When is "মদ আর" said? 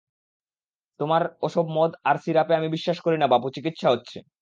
1.75-2.15